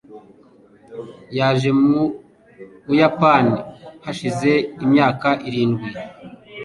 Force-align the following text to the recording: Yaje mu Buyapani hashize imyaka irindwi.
Yaje 1.37 1.69
mu 1.85 2.03
Buyapani 2.85 3.55
hashize 4.05 4.51
imyaka 4.85 5.29
irindwi. 5.47 5.89